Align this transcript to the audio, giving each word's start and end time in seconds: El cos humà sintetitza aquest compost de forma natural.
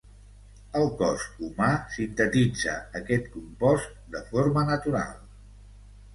El 0.77 0.87
cos 1.01 1.25
humà 1.47 1.67
sintetitza 1.97 2.79
aquest 3.01 3.29
compost 3.37 3.93
de 4.17 4.25
forma 4.33 4.67
natural. 4.73 5.15